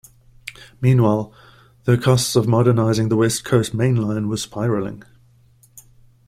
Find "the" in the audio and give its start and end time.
1.83-1.95, 3.09-3.15